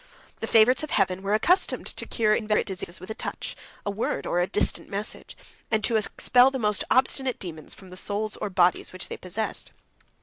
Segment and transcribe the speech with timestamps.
[0.39, 3.55] The favorites of Heaven were accustomed to cure inveterate diseases with a touch,
[3.85, 5.37] a word, or a distant message;
[5.69, 9.71] and to expel the most obstinate demons from the souls or bodies which they possessed.